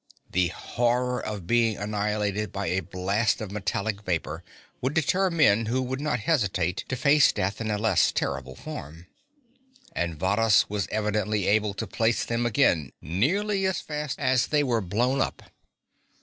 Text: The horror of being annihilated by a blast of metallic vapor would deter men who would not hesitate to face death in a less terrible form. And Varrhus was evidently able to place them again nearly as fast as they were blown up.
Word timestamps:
The 0.31 0.47
horror 0.47 1.23
of 1.23 1.45
being 1.45 1.77
annihilated 1.77 2.51
by 2.51 2.65
a 2.65 2.79
blast 2.79 3.39
of 3.39 3.51
metallic 3.51 4.01
vapor 4.01 4.43
would 4.81 4.95
deter 4.95 5.29
men 5.29 5.67
who 5.67 5.79
would 5.83 6.01
not 6.01 6.21
hesitate 6.21 6.83
to 6.87 6.95
face 6.95 7.31
death 7.31 7.61
in 7.61 7.69
a 7.69 7.77
less 7.77 8.11
terrible 8.11 8.55
form. 8.55 9.05
And 9.95 10.17
Varrhus 10.19 10.67
was 10.67 10.87
evidently 10.87 11.45
able 11.45 11.75
to 11.75 11.85
place 11.85 12.25
them 12.25 12.47
again 12.47 12.93
nearly 12.99 13.63
as 13.67 13.79
fast 13.79 14.17
as 14.17 14.47
they 14.47 14.63
were 14.63 14.81
blown 14.81 15.21
up. 15.21 15.43